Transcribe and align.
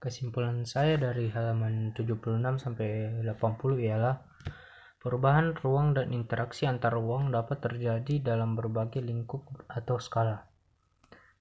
kesimpulan 0.00 0.64
saya 0.64 0.96
dari 0.96 1.28
halaman 1.28 1.92
76 1.92 2.40
sampai 2.56 3.20
80 3.20 3.84
ialah 3.84 4.16
perubahan 4.96 5.52
ruang 5.60 5.92
dan 5.92 6.16
interaksi 6.16 6.64
antar 6.64 6.96
ruang 6.96 7.28
dapat 7.28 7.60
terjadi 7.60 8.32
dalam 8.32 8.56
berbagai 8.56 9.04
lingkup 9.04 9.44
atau 9.68 10.00
skala. 10.00 10.48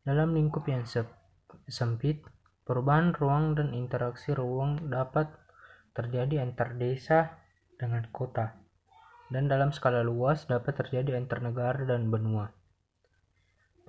Dalam 0.03 0.35
lingkup 0.35 0.67
yang 0.67 0.83
sempit, 1.71 2.19
perubahan 2.67 3.15
ruang 3.15 3.55
dan 3.55 3.71
interaksi 3.71 4.35
ruang 4.35 4.91
dapat 4.91 5.31
terjadi 5.95 6.43
antar 6.43 6.75
desa 6.75 7.39
dengan 7.79 8.11
kota, 8.11 8.59
dan 9.31 9.47
dalam 9.47 9.71
skala 9.71 10.03
luas 10.03 10.47
dapat 10.51 10.75
terjadi 10.75 11.15
antar 11.15 11.39
negara 11.39 11.87
dan 11.87 12.11
benua. 12.11 12.58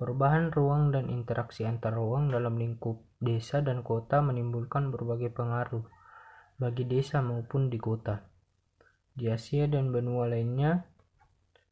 Perubahan 0.01 0.49
ruang 0.49 0.89
dan 0.89 1.13
interaksi 1.13 1.61
antar 1.61 1.93
ruang 1.93 2.33
dalam 2.33 2.57
lingkup 2.57 3.05
desa 3.21 3.61
dan 3.61 3.85
kota 3.85 4.17
menimbulkan 4.25 4.89
berbagai 4.89 5.29
pengaruh 5.29 5.85
bagi 6.57 6.89
desa 6.89 7.21
maupun 7.21 7.69
di 7.69 7.77
kota. 7.77 8.25
Di 9.13 9.29
Asia 9.29 9.69
dan 9.69 9.93
benua 9.93 10.25
lainnya, 10.25 10.89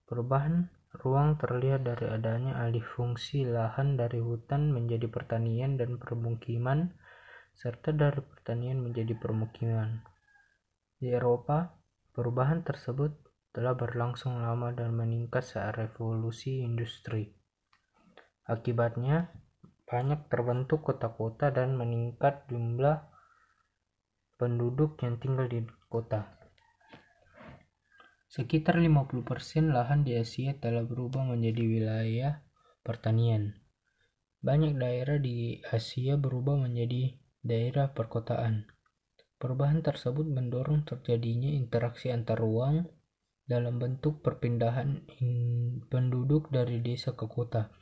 perubahan 0.05 0.69
ruang 1.02 1.41
terlihat 1.41 1.81
dari 1.81 2.05
adanya 2.05 2.61
alih 2.61 2.85
fungsi 2.85 3.49
lahan 3.49 3.97
dari 3.97 4.21
hutan 4.21 4.77
menjadi 4.77 5.09
pertanian 5.09 5.81
dan 5.81 5.97
permukiman, 5.97 6.93
serta 7.57 7.97
dari 7.97 8.21
pertanian 8.21 8.77
menjadi 8.77 9.17
permukiman. 9.17 10.05
Di 11.02 11.09
Eropa, 11.09 11.81
perubahan 12.13 12.61
tersebut 12.61 13.09
telah 13.57 13.73
berlangsung 13.73 14.38
lama 14.38 14.69
dan 14.69 14.93
meningkat 14.93 15.41
saat 15.41 15.81
revolusi 15.81 16.61
industri. 16.61 17.38
Akibatnya, 18.49 19.30
banyak 19.85 20.26
terbentuk 20.26 20.81
kota-kota 20.81 21.53
dan 21.53 21.77
meningkat 21.77 22.49
jumlah 22.49 23.05
penduduk 24.41 24.98
yang 25.05 25.22
tinggal 25.22 25.45
di 25.45 25.62
kota. 25.86 26.33
Sekitar 28.25 28.81
50% 28.81 29.69
lahan 29.69 30.02
di 30.02 30.17
Asia 30.17 30.58
telah 30.58 30.81
berubah 30.81 31.30
menjadi 31.30 31.61
wilayah 31.61 32.33
pertanian. 32.81 33.53
Banyak 34.41 34.81
daerah 34.81 35.22
di 35.22 35.61
Asia 35.66 36.17
berubah 36.17 36.58
menjadi 36.58 37.17
daerah 37.45 37.94
perkotaan. 37.94 38.66
Perubahan 39.38 39.86
tersebut 39.86 40.25
mendorong 40.25 40.89
terjadinya 40.89 41.53
interaksi 41.53 42.09
antar 42.09 42.41
ruang 42.41 42.86
dalam 43.50 43.81
bentuk 43.81 44.22
perpindahan 44.22 45.06
penduduk 45.89 46.53
dari 46.53 46.81
desa 46.86 47.17
ke 47.17 47.25
kota. 47.25 47.73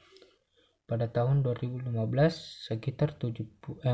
Pada 0.87 1.11
tahun 1.11 1.43
2015, 1.43 1.91
sekitar 2.71 3.19
47 3.19 3.91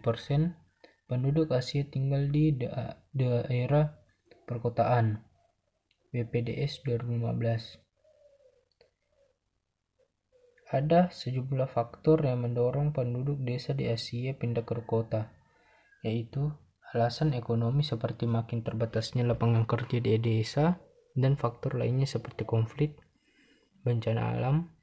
persen 0.00 0.56
penduduk 1.04 1.52
Asia 1.52 1.84
tinggal 1.84 2.32
di 2.32 2.56
daerah 3.12 4.00
perkotaan. 4.48 5.20
BPDS 6.08 6.88
2015 6.88 7.84
ada 10.66 11.12
sejumlah 11.14 11.70
faktor 11.70 12.26
yang 12.26 12.42
mendorong 12.42 12.90
penduduk 12.90 13.38
desa 13.44 13.70
di 13.76 13.86
Asia 13.86 14.34
pindah 14.34 14.66
ke 14.66 14.82
kota, 14.82 15.30
yaitu 16.02 16.50
alasan 16.90 17.38
ekonomi 17.38 17.86
seperti 17.86 18.26
makin 18.26 18.66
terbatasnya 18.66 19.22
lapangan 19.22 19.62
kerja 19.62 20.02
di 20.02 20.18
desa 20.18 20.80
dan 21.14 21.38
faktor 21.38 21.78
lainnya 21.78 22.08
seperti 22.08 22.42
konflik, 22.42 22.98
bencana 23.86 24.34
alam, 24.34 24.74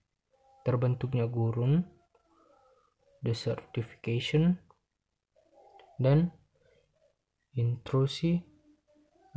terbentuknya 0.63 1.27
gurun, 1.27 1.83
desertification, 3.23 4.59
dan 5.99 6.33
intrusi 7.53 8.43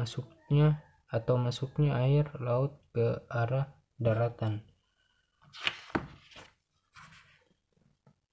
masuknya 0.00 0.82
atau 1.06 1.38
masuknya 1.38 1.94
air 2.02 2.26
laut 2.42 2.80
ke 2.90 3.22
arah 3.30 3.76
daratan. 4.00 4.66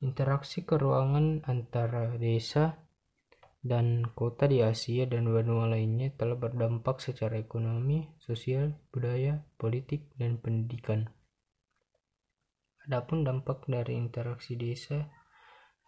Interaksi 0.03 0.67
keruangan 0.67 1.47
antara 1.47 2.11
desa 2.19 2.83
dan 3.63 4.03
kota 4.11 4.51
di 4.51 4.59
Asia 4.59 5.07
dan 5.07 5.31
benua 5.31 5.71
lainnya 5.71 6.11
telah 6.19 6.35
berdampak 6.35 6.99
secara 6.99 7.39
ekonomi, 7.39 8.11
sosial, 8.19 8.75
budaya, 8.91 9.47
politik, 9.55 10.11
dan 10.19 10.35
pendidikan. 10.43 11.07
Adapun 12.83 13.23
dampak 13.23 13.63
dari 13.71 13.95
interaksi 13.95 14.59
desa 14.59 15.07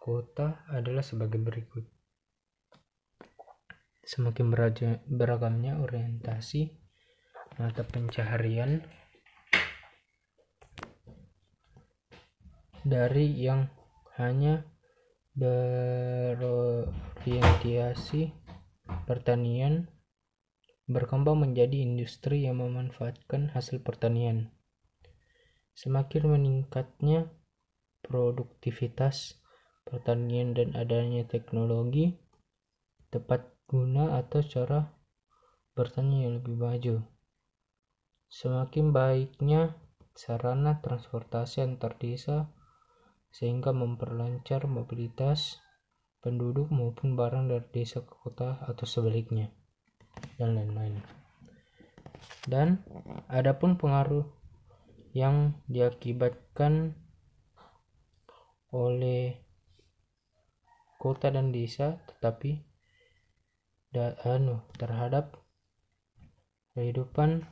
kota 0.00 0.64
adalah 0.72 1.04
sebagai 1.04 1.36
berikut. 1.36 1.84
Semakin 4.00 4.48
beragamnya 5.04 5.76
orientasi 5.82 6.72
mata 7.60 7.84
pencaharian 7.84 8.80
dari 12.86 13.34
yang 13.34 13.66
hanya 14.16 14.64
berorientasi 15.36 18.32
pertanian 19.04 19.92
berkembang 20.88 21.44
menjadi 21.44 21.76
industri 21.82 22.46
yang 22.46 22.62
memanfaatkan 22.62 23.50
hasil 23.52 23.82
pertanian 23.82 24.54
Semakin 25.76 26.32
meningkatnya 26.32 27.28
produktivitas 28.00 29.36
pertanian 29.84 30.56
dan 30.56 30.72
adanya 30.72 31.28
teknologi 31.28 32.16
tepat 33.12 33.52
guna 33.68 34.16
atau 34.16 34.40
cara 34.40 34.96
bertani 35.76 36.24
yang 36.24 36.40
lebih 36.40 36.56
maju. 36.56 36.96
Semakin 38.32 38.90
baiknya 38.90 39.76
sarana 40.16 40.80
transportasi 40.80 41.60
antar 41.60 42.00
desa 42.00 42.48
sehingga 43.28 43.76
memperlancar 43.76 44.64
mobilitas 44.64 45.60
penduduk 46.24 46.72
maupun 46.72 47.20
barang 47.20 47.52
dari 47.52 47.68
desa 47.68 48.00
ke 48.00 48.16
kota 48.16 48.64
atau 48.64 48.88
sebaliknya 48.88 49.52
dan 50.40 50.56
lain-lain. 50.56 51.04
Dan 52.48 52.80
adapun 53.28 53.76
pengaruh 53.76 54.24
yang 55.16 55.64
diakibatkan 55.64 56.92
oleh 58.68 59.40
kota 61.00 61.32
dan 61.32 61.56
desa 61.56 62.04
tetapi 62.04 62.60
da, 63.88 64.12
anu 64.28 64.60
terhadap 64.76 65.40
kehidupan 66.76 67.48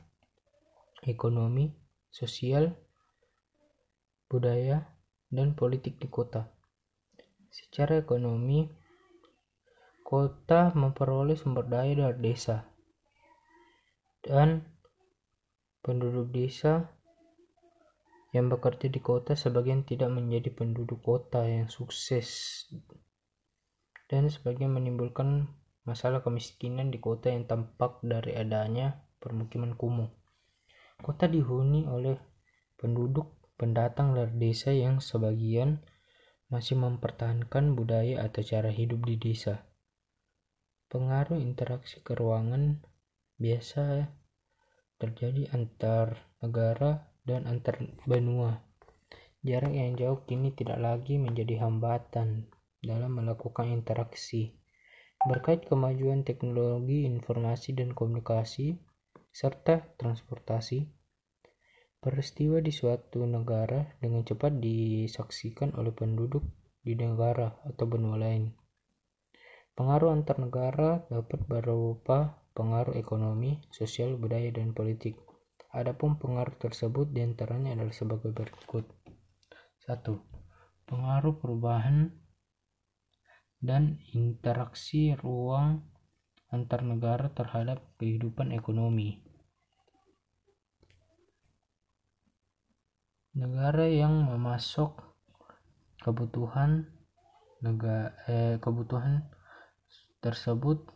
ekonomi, 1.01 1.73
sosial, 2.13 2.77
budaya, 4.29 4.85
dan 5.33 5.57
politik 5.57 5.97
di 5.97 6.05
kota. 6.05 6.53
Secara 7.49 7.97
ekonomi, 7.97 8.69
kota 10.05 10.69
memperoleh 10.77 11.33
sumber 11.33 11.65
daya 11.65 12.13
dari 12.13 12.29
desa, 12.29 12.69
dan 14.21 14.69
penduduk 15.81 16.29
desa 16.29 16.94
yang 18.35 18.51
bekerja 18.51 18.91
di 18.91 18.99
kota 18.99 19.31
sebagian 19.31 19.87
tidak 19.87 20.11
menjadi 20.11 20.51
penduduk 20.51 20.99
kota 20.99 21.47
yang 21.47 21.71
sukses 21.71 22.67
dan 24.11 24.27
sebagian 24.27 24.75
menimbulkan 24.75 25.47
masalah 25.87 26.19
kemiskinan 26.19 26.91
di 26.91 26.99
kota 26.99 27.31
yang 27.31 27.47
tampak 27.47 28.03
dari 28.03 28.35
adanya 28.35 29.07
permukiman 29.23 29.79
kumuh. 29.79 30.11
Kota 30.99 31.31
dihuni 31.31 31.87
oleh 31.87 32.19
penduduk 32.75 33.55
pendatang 33.55 34.11
dari 34.11 34.35
desa 34.35 34.75
yang 34.75 34.99
sebagian 34.99 35.79
masih 36.51 36.75
mempertahankan 36.75 37.71
budaya 37.71 38.19
atau 38.27 38.43
cara 38.43 38.67
hidup 38.67 39.07
di 39.07 39.15
desa. 39.15 39.63
Pengaruh 40.91 41.39
interaksi 41.39 42.03
keruangan 42.03 42.83
biasa 43.39 44.11
terjadi 44.99 45.55
antar 45.55 46.19
negara 46.43 47.14
dan 47.25 47.49
antar 47.49 47.81
benua. 48.05 48.61
Jarak 49.41 49.73
yang 49.73 49.97
jauh 49.97 50.25
kini 50.25 50.53
tidak 50.53 50.81
lagi 50.81 51.17
menjadi 51.17 51.65
hambatan 51.65 52.49
dalam 52.81 53.17
melakukan 53.17 53.69
interaksi. 53.69 54.53
Berkait 55.25 55.65
kemajuan 55.65 56.21
teknologi 56.21 57.09
informasi 57.09 57.73
dan 57.73 57.97
komunikasi, 57.97 58.77
serta 59.33 59.97
transportasi, 59.97 60.85
peristiwa 61.97 62.61
di 62.61 62.69
suatu 62.69 63.25
negara 63.25 63.97
dengan 63.97 64.21
cepat 64.21 64.61
disaksikan 64.61 65.73
oleh 65.73 65.89
penduduk 65.89 66.45
di 66.85 66.93
negara 66.93 67.57
atau 67.65 67.89
benua 67.89 68.21
lain. 68.21 68.53
Pengaruh 69.73 70.13
antar 70.13 70.37
negara 70.37 71.03
dapat 71.09 71.41
berupa 71.49 72.37
pengaruh 72.53 72.93
ekonomi, 72.93 73.59
sosial, 73.73 74.15
budaya, 74.15 74.53
dan 74.53 74.71
politik. 74.71 75.19
Adapun 75.75 76.15
pengaruh 76.15 76.55
tersebut 76.55 77.11
di 77.11 77.19
antaranya 77.19 77.75
adalah 77.75 77.91
sebagai 77.91 78.31
berikut. 78.31 78.87
1. 79.83 80.07
Pengaruh 80.87 81.35
perubahan 81.35 82.15
dan 83.59 83.99
interaksi 84.15 85.19
ruang 85.19 85.83
antar 86.47 86.79
negara 86.87 87.27
terhadap 87.27 87.83
kehidupan 87.99 88.55
ekonomi. 88.55 89.19
Negara 93.35 93.83
yang 93.91 94.31
memasok 94.31 94.95
kebutuhan 95.99 96.87
negara 97.59 98.15
eh, 98.31 98.55
kebutuhan 98.63 99.27
tersebut 100.23 100.87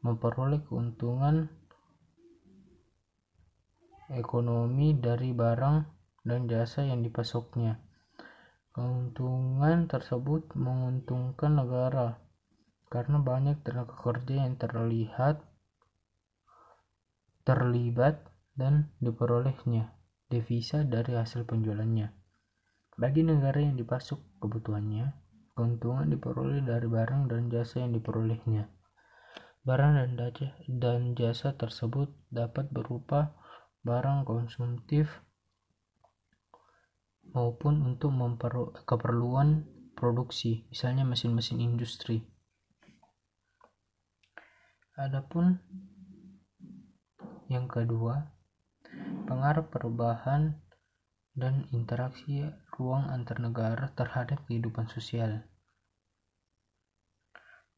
memperoleh 0.00 0.64
keuntungan 0.64 1.52
ekonomi 4.14 4.96
dari 4.96 5.32
barang 5.32 5.76
dan 6.22 6.46
jasa 6.46 6.84
yang 6.86 7.02
dipasoknya. 7.02 7.80
Keuntungan 8.72 9.84
tersebut 9.84 10.56
menguntungkan 10.56 11.60
negara 11.60 12.16
karena 12.88 13.20
banyak 13.20 13.60
tenaga 13.64 13.92
kerja 13.96 14.48
yang 14.48 14.56
terlihat 14.56 15.44
terlibat 17.44 18.22
dan 18.56 18.92
diperolehnya 19.00 19.92
devisa 20.32 20.84
dari 20.88 21.12
hasil 21.16 21.44
penjualannya. 21.44 22.12
Bagi 22.96 23.24
negara 23.24 23.60
yang 23.60 23.76
dipasok 23.76 24.40
kebutuhannya, 24.40 25.12
keuntungan 25.52 26.08
diperoleh 26.08 26.64
dari 26.64 26.88
barang 26.88 27.28
dan 27.28 27.52
jasa 27.52 27.84
yang 27.84 27.92
diperolehnya. 27.92 28.72
Barang 29.62 29.94
dan 30.68 31.02
jasa 31.12 31.54
tersebut 31.54 32.12
dapat 32.32 32.72
berupa 32.72 33.36
barang 33.82 34.22
konsumtif 34.22 35.22
maupun 37.34 37.82
untuk 37.82 38.14
keperluan 38.86 39.66
produksi, 39.98 40.66
misalnya 40.70 41.02
mesin-mesin 41.02 41.58
industri. 41.58 42.22
Adapun 44.98 45.58
yang 47.48 47.66
kedua, 47.66 48.32
pengaruh 49.26 49.66
perubahan 49.72 50.60
dan 51.32 51.64
interaksi 51.72 52.44
ruang 52.76 53.08
antar 53.08 53.40
negara 53.40 53.88
terhadap 53.96 54.44
kehidupan 54.44 54.88
sosial. 54.92 55.48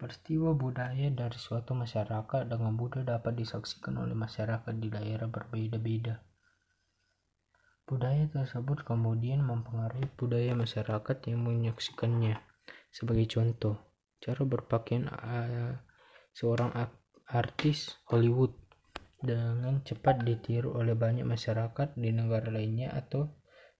Peristiwa 0.04 0.52
budaya 0.52 1.08
dari 1.08 1.38
suatu 1.40 1.72
masyarakat 1.72 2.44
dengan 2.44 2.76
mudah 2.76 3.08
dapat 3.08 3.40
disaksikan 3.40 4.04
oleh 4.04 4.12
masyarakat 4.12 4.76
di 4.76 4.92
daerah 4.92 5.24
berbeda-beda. 5.32 6.20
Budaya 7.88 8.28
tersebut 8.28 8.84
kemudian 8.84 9.40
mempengaruhi 9.40 10.12
budaya 10.12 10.52
masyarakat 10.52 11.24
yang 11.24 11.48
menyaksikannya. 11.48 12.36
Sebagai 12.92 13.32
contoh, 13.32 13.80
cara 14.20 14.44
berpakaian 14.44 15.08
uh, 15.08 15.72
seorang 16.36 16.76
artis 17.24 17.96
Hollywood 18.04 18.52
dengan 19.24 19.80
cepat 19.88 20.20
ditiru 20.20 20.76
oleh 20.84 20.92
banyak 20.92 21.24
masyarakat 21.24 21.96
di 21.96 22.12
negara 22.12 22.52
lainnya 22.52 22.92
atau 22.92 23.32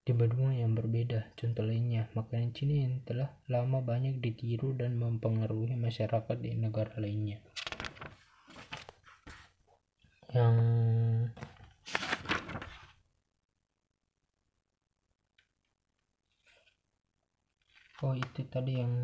di 0.05 0.12
benua 0.12 0.53
yang 0.53 0.77
berbeda. 0.77 1.33
Contoh 1.33 1.65
lainnya, 1.65 2.12
makanan 2.12 2.53
Cina 2.53 2.85
yang 2.85 3.01
telah 3.09 3.33
lama 3.49 3.81
banyak 3.81 4.21
ditiru 4.21 4.77
dan 4.77 5.01
mempengaruhi 5.01 5.73
masyarakat 5.81 6.37
di 6.37 6.53
negara 6.61 6.93
lainnya. 7.01 7.41
Yang 10.29 10.56
oh 18.05 18.12
itu 18.12 18.45
tadi 18.53 18.85
yang 18.85 18.95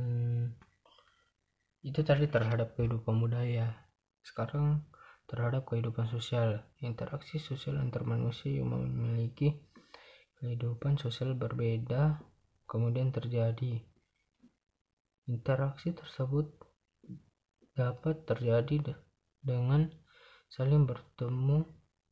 itu 1.81 2.01
tadi 2.05 2.29
terhadap 2.29 2.77
kehidupan 2.77 3.17
budaya 3.17 3.89
sekarang 4.21 4.85
terhadap 5.25 5.65
kehidupan 5.65 6.05
sosial 6.13 6.69
interaksi 6.85 7.41
sosial 7.41 7.81
antar 7.81 8.05
manusia 8.05 8.61
yang 8.61 8.69
memiliki 8.69 9.57
kehidupan 10.41 10.97
sosial 10.97 11.37
berbeda 11.37 12.19
kemudian 12.67 13.13
terjadi 13.13 13.85
interaksi 15.29 15.93
tersebut 15.95 16.51
dapat 17.77 18.27
terjadi 18.27 18.97
dengan 19.45 19.93
saling 20.51 20.89
bertemu 20.89 21.69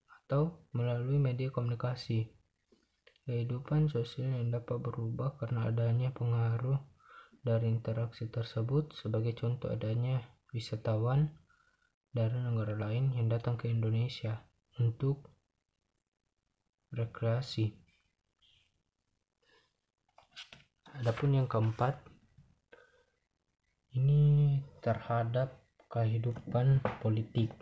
atau 0.06 0.62
melalui 0.76 1.19
media 1.19 1.50
komunikasi 1.50 2.38
Kehidupan 3.28 3.92
sosial 3.92 4.40
yang 4.40 4.56
dapat 4.56 4.80
berubah 4.80 5.36
karena 5.36 5.69
adanya 5.69 6.08
pengaruh 6.16 6.80
dari 7.44 7.69
interaksi 7.69 8.25
tersebut 8.25 8.96
sebagai 8.96 9.36
contoh 9.36 9.69
adanya 9.69 10.25
wisatawan 10.56 11.36
dari 12.08 12.40
negara 12.40 12.72
lain 12.72 13.12
yang 13.12 13.28
datang 13.28 13.60
ke 13.60 13.69
Indonesia 13.69 14.48
untuk 14.80 15.28
rekreasi. 16.88 17.88
Adapun 20.96 21.37
yang 21.37 21.44
keempat, 21.44 22.00
ini 23.93 24.56
terhadap 24.81 25.61
kehidupan 25.93 26.81
politik. 27.05 27.52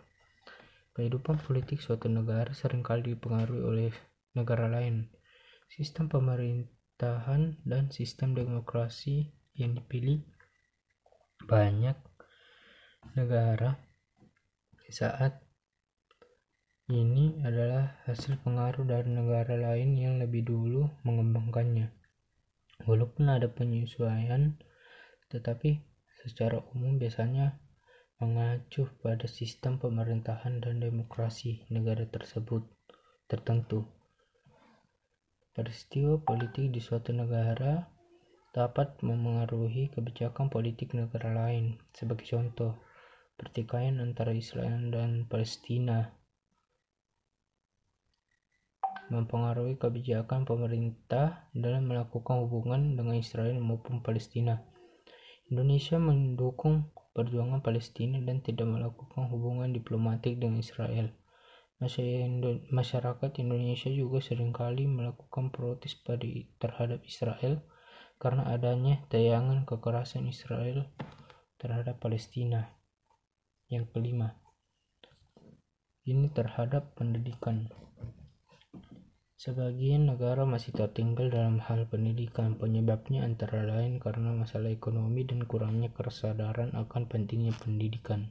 Kehidupan 0.95 1.43
politik 1.43 1.83
suatu 1.83 2.07
negara 2.07 2.55
sering 2.55 2.79
kali 2.79 3.19
dipengaruhi 3.19 3.63
oleh 3.63 3.91
negara 4.31 4.71
lain 4.71 5.11
sistem 5.67 6.07
pemerintahan 6.07 7.59
dan 7.67 7.91
sistem 7.91 8.31
demokrasi 8.31 9.35
yang 9.59 9.75
dipilih 9.75 10.23
banyak 11.43 11.95
negara 13.13 13.77
saat 14.87 15.43
ini 16.87 17.43
adalah 17.43 17.99
hasil 18.07 18.39
pengaruh 18.47 18.87
dari 18.87 19.11
negara 19.11 19.59
lain 19.59 19.99
yang 19.99 20.23
lebih 20.23 20.47
dulu 20.47 20.87
mengembangkannya. 21.03 21.96
Walaupun 22.85 23.33
ada 23.33 23.49
penyesuaian, 23.49 24.59
tetapi 25.33 25.81
secara 26.21 26.61
umum 26.75 27.01
biasanya 27.01 27.57
mengacu 28.17 28.89
pada 29.01 29.29
sistem 29.29 29.77
pemerintahan 29.77 30.57
dan 30.57 30.81
demokrasi 30.81 31.65
negara 31.69 32.09
tersebut 32.09 32.65
tertentu. 33.29 33.85
Peristiwa 35.53 36.21
politik 36.21 36.73
di 36.73 36.81
suatu 36.81 37.13
negara 37.13 37.85
dapat 38.53 38.97
memengaruhi 39.05 39.93
kebijakan 39.93 40.49
politik 40.49 40.97
negara 40.97 41.29
lain. 41.29 41.77
Sebagai 41.93 42.25
contoh, 42.25 42.81
pertikaian 43.37 44.01
antara 44.01 44.33
Israel 44.33 44.89
dan 44.89 45.29
Palestina 45.29 46.16
mempengaruhi 49.07 49.79
kebijakan 49.79 50.43
pemerintah 50.43 51.47
dalam 51.55 51.87
melakukan 51.87 52.43
hubungan 52.43 52.99
dengan 52.99 53.15
Israel 53.15 53.55
maupun 53.59 54.03
Palestina. 54.03 54.63
Indonesia 55.47 55.95
mendukung 55.95 56.91
perjuangan 57.15 57.63
Palestina 57.63 58.19
dan 58.19 58.43
tidak 58.43 58.67
melakukan 58.67 59.31
hubungan 59.31 59.71
diplomatik 59.71 60.37
dengan 60.37 60.59
Israel. 60.59 61.15
Masyarakat 62.73 63.31
Indonesia 63.39 63.89
juga 63.93 64.19
sering 64.19 64.51
kali 64.51 64.89
melakukan 64.89 65.53
protes 65.53 65.97
terhadap 66.59 66.99
Israel 67.07 67.63
karena 68.17 68.49
adanya 68.49 69.05
tayangan 69.13 69.63
kekerasan 69.63 70.25
Israel 70.25 70.89
terhadap 71.61 72.01
Palestina. 72.01 72.75
Yang 73.69 73.93
kelima, 73.93 74.39
ini 76.07 76.31
terhadap 76.31 76.95
pendidikan. 76.95 77.67
Sebagian 79.47 80.11
negara 80.11 80.43
masih 80.43 80.75
tertinggal 80.75 81.31
dalam 81.31 81.63
hal 81.63 81.87
pendidikan. 81.87 82.59
Penyebabnya 82.59 83.23
antara 83.23 83.63
lain 83.63 83.95
karena 83.95 84.35
masalah 84.35 84.67
ekonomi 84.67 85.23
dan 85.23 85.47
kurangnya 85.47 85.87
kesadaran 85.95 86.75
akan 86.75 87.07
pentingnya 87.07 87.55
pendidikan. 87.55 88.27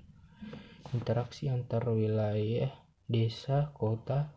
Interaksi 0.92 1.48
antar 1.48 1.88
wilayah 1.88 2.68
desa 3.08 3.72
kota 3.72 4.36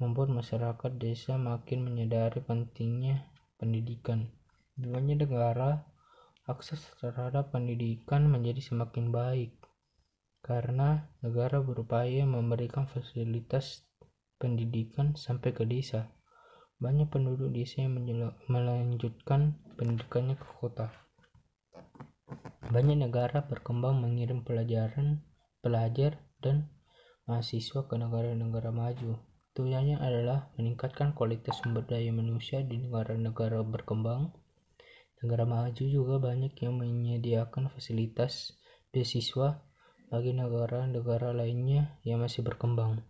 membuat 0.00 0.32
masyarakat 0.32 0.96
desa 0.96 1.36
makin 1.36 1.84
menyadari 1.84 2.40
pentingnya 2.40 3.28
pendidikan. 3.60 4.32
Di 4.72 4.88
banyak 4.88 5.20
negara, 5.20 5.84
akses 6.48 6.80
terhadap 6.96 7.52
pendidikan 7.52 8.24
menjadi 8.24 8.64
semakin 8.64 9.12
baik 9.12 9.52
karena 10.40 11.12
negara 11.20 11.60
berupaya 11.60 12.24
memberikan 12.24 12.88
fasilitas 12.88 13.85
pendidikan 14.36 15.16
sampai 15.16 15.52
ke 15.56 15.64
desa. 15.68 16.12
Banyak 16.76 17.08
penduduk 17.08 17.52
desa 17.52 17.84
yang 17.84 17.96
melanjutkan 18.48 19.56
pendidikannya 19.80 20.36
ke 20.36 20.48
kota. 20.60 20.92
Banyak 22.68 23.08
negara 23.08 23.44
berkembang 23.46 24.02
mengirim 24.02 24.44
pelajaran, 24.44 25.24
pelajar, 25.64 26.20
dan 26.44 26.68
mahasiswa 27.24 27.88
ke 27.88 27.94
negara-negara 27.96 28.70
maju. 28.70 29.16
Tujuannya 29.56 29.96
adalah 29.98 30.52
meningkatkan 30.60 31.16
kualitas 31.16 31.56
sumber 31.64 31.88
daya 31.88 32.12
manusia 32.12 32.60
di 32.60 32.76
negara-negara 32.76 33.64
berkembang 33.64 34.36
Negara 35.16 35.48
maju 35.48 35.80
juga 35.80 36.20
banyak 36.20 36.52
yang 36.60 36.76
menyediakan 36.76 37.72
fasilitas 37.72 38.52
beasiswa 38.92 39.64
bagi 40.12 40.36
negara-negara 40.36 41.32
lainnya 41.32 41.96
yang 42.04 42.20
masih 42.20 42.44
berkembang. 42.44 43.00